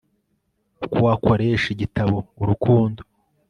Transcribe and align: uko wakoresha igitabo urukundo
uko 0.85 0.97
wakoresha 1.07 1.67
igitabo 1.75 2.17
urukundo 2.41 3.01